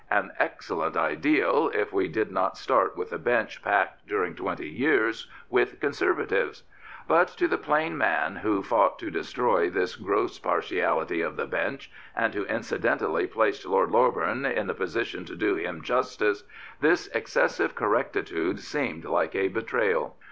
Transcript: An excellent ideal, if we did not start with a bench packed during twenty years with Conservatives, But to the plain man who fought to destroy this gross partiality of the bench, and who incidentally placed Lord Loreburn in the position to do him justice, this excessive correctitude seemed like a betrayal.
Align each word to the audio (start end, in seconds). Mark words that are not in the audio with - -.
An 0.09 0.31
excellent 0.39 0.97
ideal, 0.97 1.69
if 1.75 1.93
we 1.93 2.07
did 2.07 2.31
not 2.31 2.57
start 2.57 2.97
with 2.97 3.13
a 3.13 3.19
bench 3.19 3.61
packed 3.63 4.07
during 4.07 4.33
twenty 4.33 4.67
years 4.67 5.27
with 5.47 5.79
Conservatives, 5.79 6.63
But 7.07 7.27
to 7.37 7.47
the 7.47 7.59
plain 7.59 7.95
man 7.99 8.37
who 8.37 8.63
fought 8.63 8.97
to 8.97 9.11
destroy 9.11 9.69
this 9.69 9.95
gross 9.95 10.39
partiality 10.39 11.21
of 11.21 11.35
the 11.37 11.45
bench, 11.45 11.91
and 12.15 12.33
who 12.33 12.45
incidentally 12.45 13.27
placed 13.27 13.63
Lord 13.63 13.91
Loreburn 13.91 14.43
in 14.51 14.65
the 14.65 14.73
position 14.73 15.23
to 15.25 15.35
do 15.35 15.53
him 15.53 15.83
justice, 15.83 16.45
this 16.79 17.05
excessive 17.09 17.75
correctitude 17.75 18.59
seemed 18.59 19.05
like 19.05 19.35
a 19.35 19.49
betrayal. 19.49 20.17